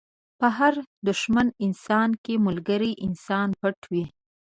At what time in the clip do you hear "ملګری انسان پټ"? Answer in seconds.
2.45-3.79